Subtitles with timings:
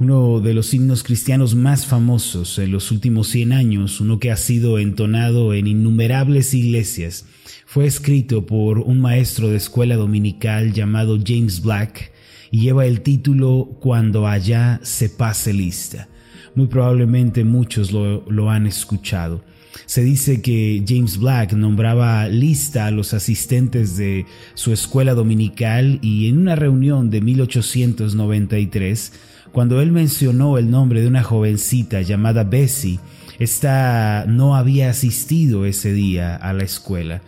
[0.00, 4.36] uno de los himnos cristianos más famosos en los últimos 100 años, uno que ha
[4.36, 7.26] sido entonado en innumerables iglesias,
[7.66, 12.12] fue escrito por un maestro de escuela dominical llamado James Black
[12.52, 16.08] y lleva el título Cuando allá se pase lista.
[16.54, 19.42] Muy probablemente muchos lo, han escuchado.
[19.84, 26.28] Se dice que James Black nombraba lista a los asistentes de su escuela dominical y
[26.28, 29.12] en una reunión de 1893,
[29.52, 33.00] cuando él mencionó el nombre de una jovencita llamada Bessie,
[33.38, 37.22] esta no había asistido ese día a la escuela.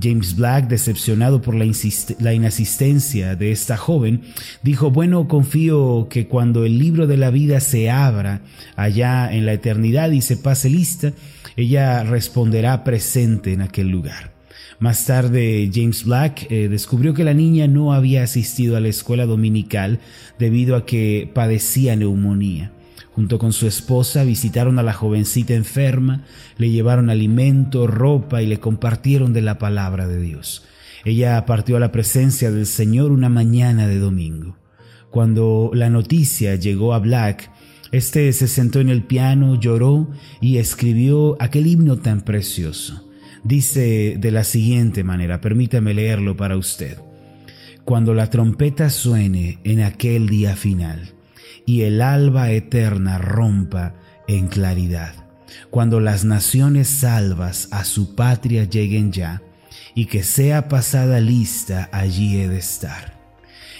[0.00, 4.22] James Black, decepcionado por la, inasistencia de esta joven,
[4.62, 8.42] dijo, bueno, confío que cuando el libro de la vida se abra
[8.76, 11.12] allá en la eternidad y se pase lista,
[11.56, 14.37] ella responderá presente en aquel lugar.
[14.78, 19.26] Más tarde, James Black eh, descubrió que la niña no había asistido a la escuela
[19.26, 19.98] dominical
[20.38, 22.72] debido a que padecía neumonía.
[23.10, 26.24] Junto con su esposa visitaron a la jovencita enferma,
[26.56, 30.64] le llevaron alimento, ropa y le compartieron de la palabra de Dios.
[31.04, 34.56] Ella partió a la presencia del Señor una mañana de domingo.
[35.10, 37.50] Cuando la noticia llegó a Black,
[37.90, 40.10] este se sentó en el piano, lloró
[40.40, 43.07] y escribió aquel himno tan precioso.
[43.44, 46.98] Dice de la siguiente manera, permítame leerlo para usted.
[47.84, 51.14] Cuando la trompeta suene en aquel día final,
[51.64, 53.94] y el alba eterna rompa
[54.26, 55.14] en claridad.
[55.70, 59.42] Cuando las naciones salvas a su patria lleguen ya,
[59.94, 63.18] y que sea pasada lista, allí he de estar.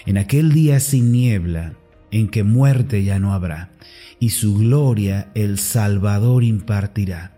[0.06, 1.74] En aquel día sin niebla,
[2.10, 3.70] en que muerte ya no habrá,
[4.18, 7.37] y su gloria el Salvador impartirá.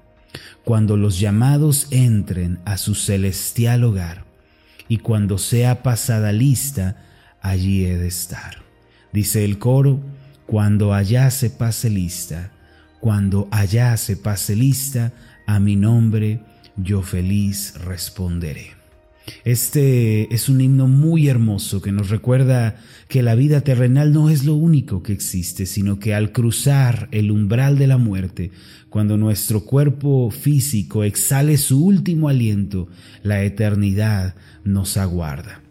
[0.64, 4.25] Cuando los llamados entren a su celestial hogar,
[4.89, 6.97] y cuando sea pasada lista,
[7.41, 8.62] allí he de estar.
[9.12, 10.01] Dice el coro,
[10.47, 12.51] cuando allá se pase lista,
[12.98, 15.13] cuando allá se pase lista,
[15.46, 16.41] a mi nombre
[16.77, 18.80] yo feliz responderé.
[19.45, 24.45] Este es un himno muy hermoso que nos recuerda que la vida terrenal no es
[24.45, 28.51] lo único que existe, sino que al cruzar el umbral de la muerte,
[28.89, 32.89] cuando nuestro cuerpo físico exhale su último aliento,
[33.23, 35.63] la eternidad nos aguarda.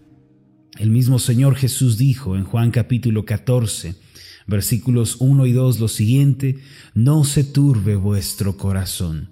[0.78, 3.96] El mismo Señor Jesús dijo en Juan capítulo 14,
[4.48, 6.59] versículos 1 y 2 lo siguiente,
[6.94, 9.30] no se turbe vuestro corazón.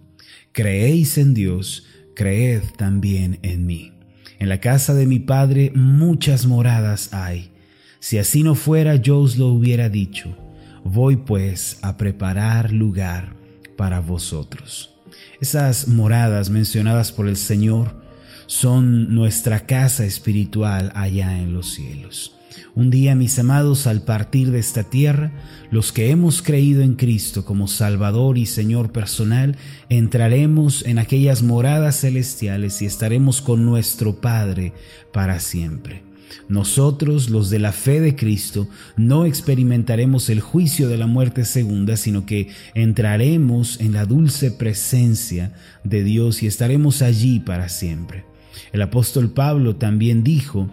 [0.52, 1.86] Creéis en Dios,
[2.16, 3.97] creed también en mí.
[4.40, 7.52] En la casa de mi Padre muchas moradas hay.
[8.00, 10.38] Si así no fuera, yo os lo hubiera dicho.
[10.84, 13.36] Voy pues a preparar lugar
[13.76, 14.94] para vosotros.
[15.42, 18.02] Esas moradas mencionadas por el Señor
[18.46, 22.37] son nuestra casa espiritual allá en los cielos.
[22.76, 25.32] Un día, mis amados, al partir de esta tierra,
[25.72, 29.58] los que hemos creído en Cristo como Salvador y Señor personal,
[29.90, 34.74] entraremos en aquellas moradas celestiales y estaremos con nuestro Padre
[35.12, 36.04] para siempre.
[36.50, 41.98] Nosotros, los de la fe de Cristo, no experimentaremos el juicio de la muerte segunda,
[41.98, 45.54] sino que entraremos en la dulce presencia
[45.84, 48.26] de Dios y estaremos allí para siempre.
[48.72, 50.70] El apóstol Pablo también dijo,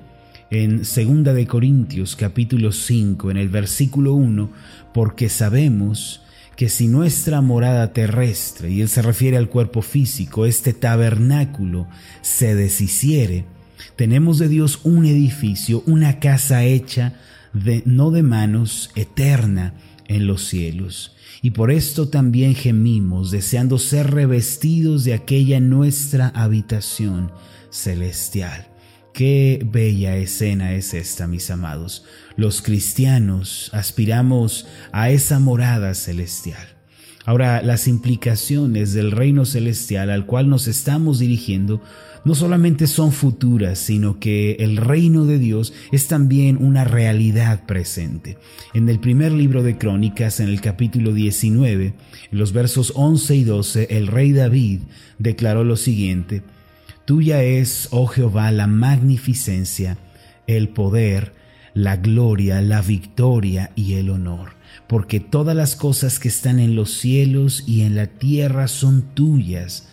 [0.54, 4.50] en 2 de Corintios capítulo 5 en el versículo 1,
[4.92, 6.20] porque sabemos
[6.56, 11.88] que si nuestra morada terrestre, y él se refiere al cuerpo físico, este tabernáculo
[12.22, 13.46] se deshiciere,
[13.96, 17.14] tenemos de Dios un edificio, una casa hecha
[17.52, 19.74] de no de manos, eterna
[20.06, 21.16] en los cielos.
[21.42, 27.32] Y por esto también gemimos, deseando ser revestidos de aquella nuestra habitación
[27.70, 28.73] celestial
[29.14, 32.04] Qué bella escena es esta, mis amados.
[32.36, 36.66] Los cristianos aspiramos a esa morada celestial.
[37.24, 41.80] Ahora, las implicaciones del reino celestial al cual nos estamos dirigiendo
[42.24, 48.36] no solamente son futuras, sino que el reino de Dios es también una realidad presente.
[48.72, 51.94] En el primer libro de Crónicas, en el capítulo 19,
[52.32, 54.80] en los versos 11 y 12, el rey David
[55.20, 56.42] declaró lo siguiente,
[57.04, 59.98] Tuya es, oh Jehová, la magnificencia,
[60.46, 61.34] el poder,
[61.74, 64.52] la gloria, la victoria y el honor,
[64.86, 69.88] porque todas las cosas que están en los cielos y en la tierra son tuyas.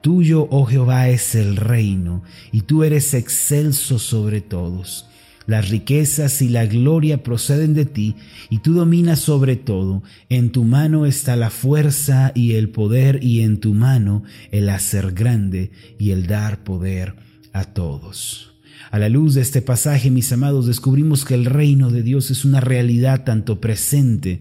[0.00, 5.08] Tuyo, oh Jehová, es el reino, y tú eres excelso sobre todos.
[5.46, 8.16] Las riquezas y la gloria proceden de ti,
[8.50, 10.02] y tú dominas sobre todo.
[10.28, 15.12] En tu mano está la fuerza y el poder, y en tu mano el hacer
[15.12, 17.14] grande y el dar poder
[17.52, 18.54] a todos.
[18.90, 22.44] A la luz de este pasaje, mis amados, descubrimos que el reino de Dios es
[22.44, 24.40] una realidad tanto presente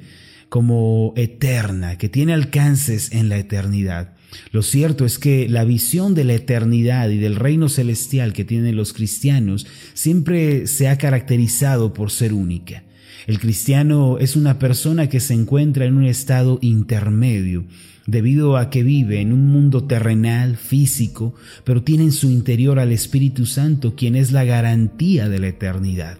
[0.49, 4.14] como eterna, que tiene alcances en la eternidad.
[4.51, 8.75] Lo cierto es que la visión de la eternidad y del reino celestial que tienen
[8.75, 12.83] los cristianos siempre se ha caracterizado por ser única.
[13.27, 17.65] El cristiano es una persona que se encuentra en un estado intermedio,
[18.05, 21.33] debido a que vive en un mundo terrenal, físico,
[21.63, 26.19] pero tiene en su interior al Espíritu Santo, quien es la garantía de la eternidad.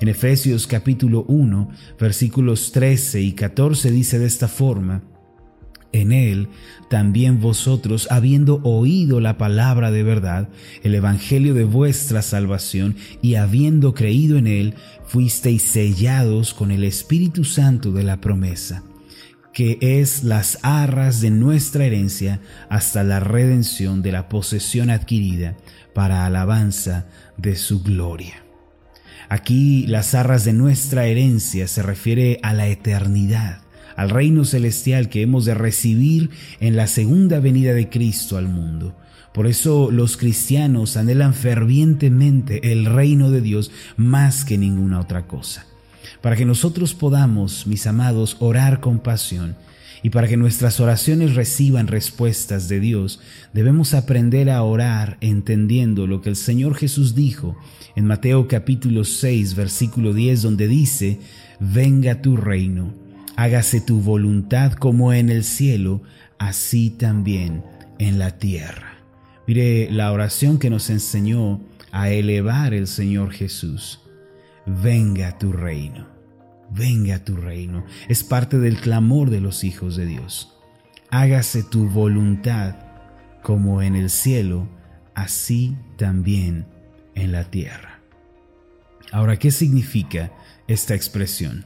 [0.00, 1.70] En Efesios capítulo 1,
[2.00, 5.02] versículos 13 y 14 dice de esta forma,
[5.92, 6.48] en él
[6.88, 10.48] también vosotros, habiendo oído la palabra de verdad,
[10.82, 14.74] el evangelio de vuestra salvación, y habiendo creído en él,
[15.06, 18.84] fuisteis sellados con el Espíritu Santo de la promesa,
[19.52, 25.56] que es las arras de nuestra herencia hasta la redención de la posesión adquirida
[25.94, 27.06] para alabanza
[27.36, 28.44] de su gloria.
[29.28, 33.65] Aquí las arras de nuestra herencia se refiere a la eternidad
[33.96, 38.94] al reino celestial que hemos de recibir en la segunda venida de Cristo al mundo.
[39.32, 45.66] Por eso los cristianos anhelan fervientemente el reino de Dios más que ninguna otra cosa.
[46.22, 49.56] Para que nosotros podamos, mis amados, orar con pasión
[50.02, 53.20] y para que nuestras oraciones reciban respuestas de Dios,
[53.52, 57.58] debemos aprender a orar entendiendo lo que el Señor Jesús dijo
[57.94, 61.18] en Mateo capítulo 6, versículo 10, donde dice,
[61.60, 63.05] venga tu reino
[63.36, 66.02] hágase tu voluntad como en el cielo,
[66.38, 67.62] así también
[67.98, 68.96] en la tierra.
[69.46, 71.60] Mire la oración que nos enseñó
[71.92, 74.00] a elevar el Señor Jesús.
[74.66, 76.08] Venga tu reino,
[76.70, 77.84] venga tu reino.
[78.08, 80.52] Es parte del clamor de los hijos de Dios.
[81.10, 82.74] Hágase tu voluntad
[83.42, 84.68] como en el cielo,
[85.14, 86.66] así también
[87.14, 88.00] en la tierra.
[89.12, 90.32] Ahora, ¿qué significa
[90.66, 91.64] esta expresión?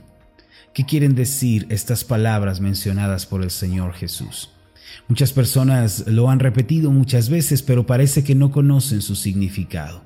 [0.73, 4.51] ¿Qué quieren decir estas palabras mencionadas por el Señor Jesús?
[5.09, 10.03] Muchas personas lo han repetido muchas veces, pero parece que no conocen su significado.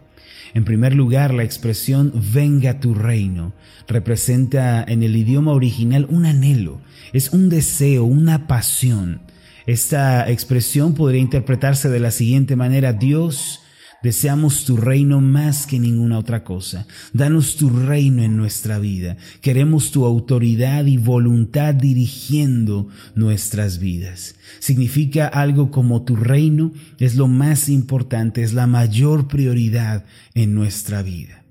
[0.54, 3.52] En primer lugar, la expresión venga tu reino
[3.86, 6.80] representa en el idioma original un anhelo,
[7.12, 9.20] es un deseo, una pasión.
[9.66, 13.63] Esta expresión podría interpretarse de la siguiente manera, Dios
[14.04, 16.86] Deseamos tu reino más que ninguna otra cosa.
[17.14, 19.16] Danos tu reino en nuestra vida.
[19.40, 24.34] Queremos tu autoridad y voluntad dirigiendo nuestras vidas.
[24.58, 30.04] Significa algo como tu reino es lo más importante, es la mayor prioridad
[30.34, 31.42] en nuestra vida.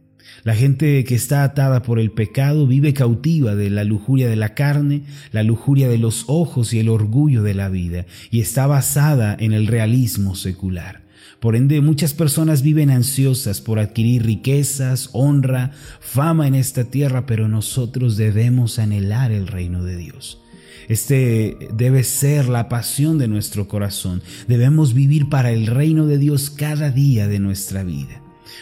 [0.44, 4.54] La gente que está atada por el pecado vive cautiva de la lujuria de la
[4.54, 9.36] carne, la lujuria de los ojos y el orgullo de la vida, y está basada
[9.40, 11.03] en el realismo secular.
[11.44, 17.50] Por ende, muchas personas viven ansiosas por adquirir riquezas, honra, fama en esta tierra, pero
[17.50, 20.42] nosotros debemos anhelar el reino de Dios.
[20.88, 24.22] Este debe ser la pasión de nuestro corazón.
[24.48, 28.22] Debemos vivir para el reino de Dios cada día de nuestra vida.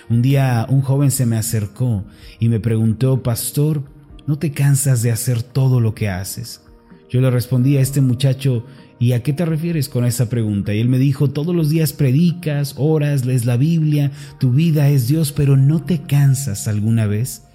[0.09, 2.03] Un día un joven se me acercó
[2.39, 3.83] y me preguntó, Pastor,
[4.25, 6.63] ¿no te cansas de hacer todo lo que haces?
[7.11, 8.65] Yo le respondí a este muchacho,
[9.01, 10.75] ¿Y a qué te refieres con esa pregunta?
[10.75, 15.07] Y él me dijo, todos los días predicas, oras, lees la Biblia, tu vida es
[15.07, 17.47] Dios, pero ¿no te cansas alguna vez?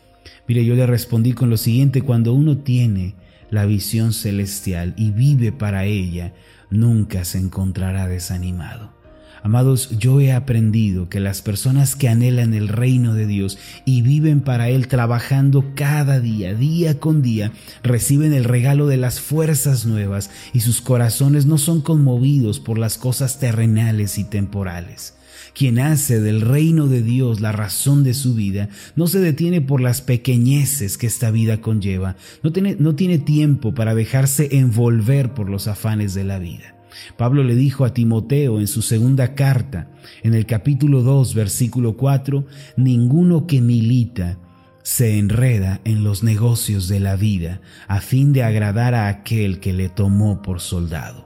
[0.49, 3.15] Mire, yo le respondí con lo siguiente, cuando uno tiene
[3.49, 6.35] la visión celestial y vive para ella,
[6.69, 8.96] nunca se encontrará desanimado.
[9.43, 14.41] Amados, yo he aprendido que las personas que anhelan el reino de Dios y viven
[14.41, 17.53] para Él trabajando cada día, día con día,
[17.83, 22.99] reciben el regalo de las fuerzas nuevas y sus corazones no son conmovidos por las
[22.99, 25.15] cosas terrenales y temporales.
[25.55, 29.81] Quien hace del reino de Dios la razón de su vida, no se detiene por
[29.81, 35.49] las pequeñeces que esta vida conlleva, no tiene, no tiene tiempo para dejarse envolver por
[35.49, 36.76] los afanes de la vida.
[37.17, 39.91] Pablo le dijo a Timoteo en su segunda carta,
[40.23, 44.39] en el capítulo 2, versículo 4, ninguno que milita
[44.83, 49.73] se enreda en los negocios de la vida a fin de agradar a aquel que
[49.73, 51.26] le tomó por soldado.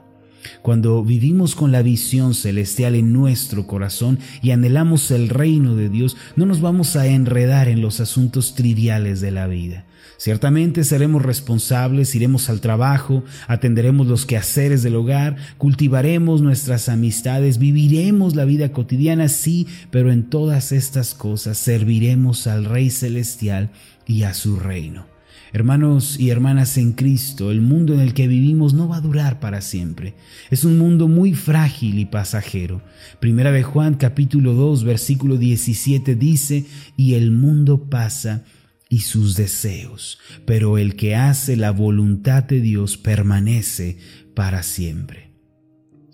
[0.61, 6.17] Cuando vivimos con la visión celestial en nuestro corazón y anhelamos el reino de Dios,
[6.35, 9.85] no nos vamos a enredar en los asuntos triviales de la vida.
[10.17, 18.35] Ciertamente seremos responsables, iremos al trabajo, atenderemos los quehaceres del hogar, cultivaremos nuestras amistades, viviremos
[18.35, 23.71] la vida cotidiana, sí, pero en todas estas cosas serviremos al Rey Celestial
[24.05, 25.10] y a su reino.
[25.53, 29.41] Hermanos y hermanas en Cristo, el mundo en el que vivimos no va a durar
[29.41, 30.13] para siempre.
[30.49, 32.81] Es un mundo muy frágil y pasajero.
[33.19, 36.65] Primera de Juan capítulo 2 versículo 17 dice,
[36.95, 38.45] y el mundo pasa
[38.87, 43.97] y sus deseos, pero el que hace la voluntad de Dios permanece
[44.33, 45.30] para siempre.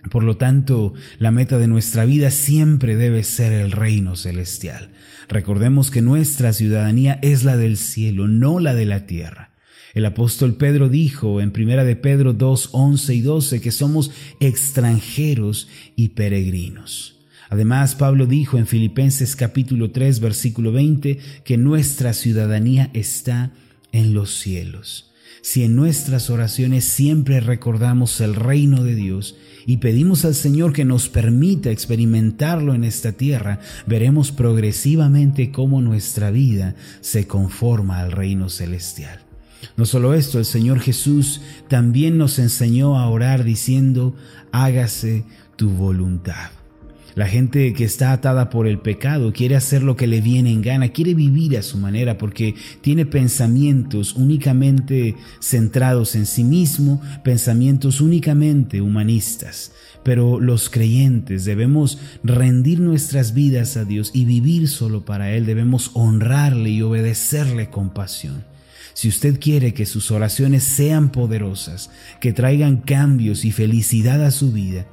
[0.09, 4.89] Por lo tanto, la meta de nuestra vida siempre debe ser el reino celestial.
[5.29, 9.51] Recordemos que nuestra ciudadanía es la del cielo, no la de la tierra.
[9.93, 15.67] El apóstol Pedro dijo en 1 de Pedro 2, 11 y 12 que somos extranjeros
[15.95, 17.15] y peregrinos.
[17.49, 23.51] Además, Pablo dijo en Filipenses capítulo 3, versículo 20, que nuestra ciudadanía está
[23.91, 25.06] en los cielos.
[25.41, 30.85] Si en nuestras oraciones siempre recordamos el reino de Dios y pedimos al Señor que
[30.85, 38.49] nos permita experimentarlo en esta tierra, veremos progresivamente cómo nuestra vida se conforma al reino
[38.49, 39.19] celestial.
[39.75, 44.15] No solo esto, el Señor Jesús también nos enseñó a orar diciendo,
[44.51, 45.23] hágase
[45.55, 46.56] tu voluntad.
[47.17, 50.61] La gente que está atada por el pecado quiere hacer lo que le viene en
[50.61, 58.01] gana, quiere vivir a su manera porque tiene pensamientos únicamente centrados en sí mismo, pensamientos
[58.01, 59.71] únicamente humanistas.
[60.03, 65.89] Pero los creyentes debemos rendir nuestras vidas a Dios y vivir solo para Él, debemos
[65.95, 68.45] honrarle y obedecerle con pasión.
[68.93, 74.51] Si usted quiere que sus oraciones sean poderosas, que traigan cambios y felicidad a su
[74.51, 74.85] vida,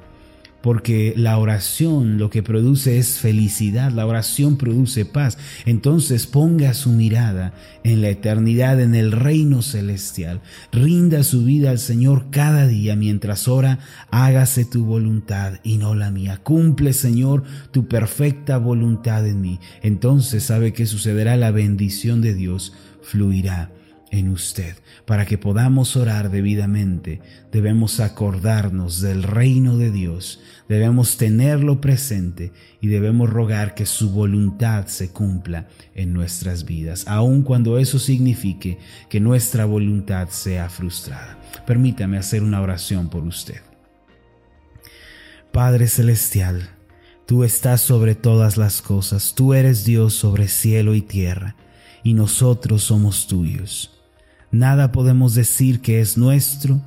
[0.65, 5.37] porque la oración lo que produce es felicidad, la oración produce paz.
[5.67, 7.53] Entonces ponga su mirada
[7.83, 10.41] en la eternidad, en el reino celestial.
[10.71, 13.77] Rinda su vida al Señor cada día mientras ora,
[14.09, 16.39] hágase tu voluntad y no la mía.
[16.41, 19.59] Cumple, Señor, tu perfecta voluntad en mí.
[19.83, 23.69] Entonces sabe que sucederá la bendición de Dios, fluirá
[24.11, 24.75] en usted.
[25.05, 27.21] Para que podamos orar debidamente,
[27.51, 34.87] debemos acordarnos del reino de Dios, debemos tenerlo presente y debemos rogar que su voluntad
[34.87, 41.39] se cumpla en nuestras vidas, aun cuando eso signifique que nuestra voluntad sea frustrada.
[41.65, 43.61] Permítame hacer una oración por usted.
[45.51, 46.69] Padre Celestial,
[47.25, 51.55] tú estás sobre todas las cosas, tú eres Dios sobre cielo y tierra,
[52.03, 53.94] y nosotros somos tuyos.
[54.55, 56.79] Nada podemos decir que es nuestro,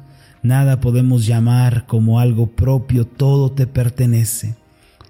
[0.42, 4.56] nada podemos llamar como algo propio, todo te pertenece.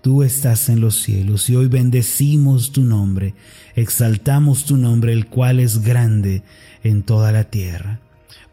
[0.02, 3.34] Tú estás en los cielos y hoy bendecimos tu nombre,
[3.76, 6.42] exaltamos tu nombre, el cual es grande
[6.82, 8.00] en toda la tierra.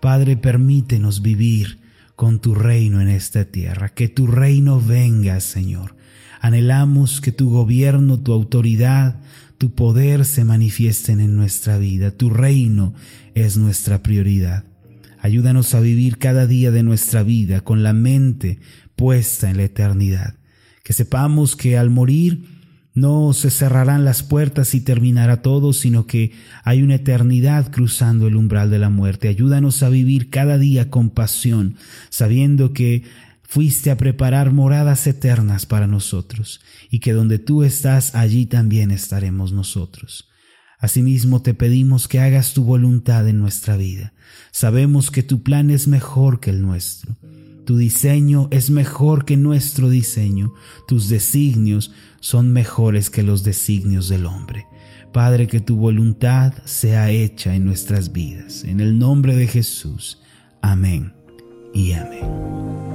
[0.01, 1.79] Padre, permítenos vivir
[2.15, 5.95] con tu reino en esta tierra, que tu reino venga, Señor.
[6.41, 9.15] Anhelamos que tu gobierno, tu autoridad,
[9.57, 12.11] tu poder se manifiesten en nuestra vida.
[12.11, 12.93] Tu reino
[13.33, 14.65] es nuestra prioridad.
[15.19, 18.59] Ayúdanos a vivir cada día de nuestra vida con la mente
[18.95, 20.35] puesta en la eternidad.
[20.83, 22.43] Que sepamos que al morir
[22.93, 26.31] no se cerrarán las puertas y terminará todo, sino que
[26.63, 29.27] hay una eternidad cruzando el umbral de la muerte.
[29.27, 31.75] Ayúdanos a vivir cada día con pasión,
[32.09, 33.03] sabiendo que
[33.47, 39.51] fuiste a preparar moradas eternas para nosotros, y que donde tú estás, allí también estaremos
[39.51, 40.29] nosotros.
[40.79, 44.13] Asimismo te pedimos que hagas tu voluntad en nuestra vida.
[44.51, 47.17] Sabemos que tu plan es mejor que el nuestro.
[47.65, 50.53] Tu diseño es mejor que nuestro diseño.
[50.87, 54.67] Tus designios son mejores que los designios del hombre.
[55.11, 58.63] Padre, que tu voluntad sea hecha en nuestras vidas.
[58.63, 60.19] En el nombre de Jesús.
[60.61, 61.13] Amén
[61.73, 62.94] y amén.